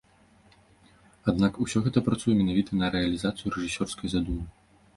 [1.31, 4.45] Аднак, усё гэта працуе менавіта на рэалізацыю рэжысёрскай задумы.